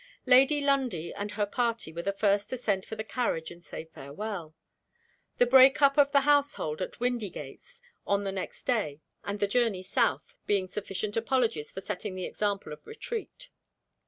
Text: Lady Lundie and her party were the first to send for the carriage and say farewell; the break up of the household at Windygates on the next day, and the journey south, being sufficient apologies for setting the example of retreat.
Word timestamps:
Lady 0.25 0.61
Lundie 0.61 1.13
and 1.13 1.33
her 1.33 1.45
party 1.45 1.93
were 1.93 2.01
the 2.01 2.11
first 2.11 2.49
to 2.49 2.57
send 2.57 2.83
for 2.85 2.95
the 2.95 3.03
carriage 3.03 3.51
and 3.51 3.63
say 3.63 3.85
farewell; 3.85 4.55
the 5.37 5.45
break 5.45 5.79
up 5.79 5.95
of 5.95 6.11
the 6.11 6.21
household 6.21 6.81
at 6.81 6.99
Windygates 6.99 7.83
on 8.07 8.23
the 8.23 8.31
next 8.31 8.65
day, 8.65 8.99
and 9.23 9.39
the 9.39 9.45
journey 9.47 9.83
south, 9.83 10.35
being 10.47 10.67
sufficient 10.67 11.15
apologies 11.15 11.71
for 11.71 11.81
setting 11.81 12.15
the 12.15 12.25
example 12.25 12.73
of 12.73 12.87
retreat. 12.87 13.49